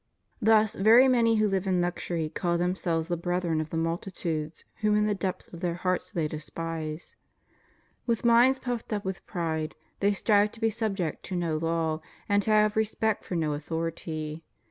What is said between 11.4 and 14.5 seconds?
law and to have respect for no authority.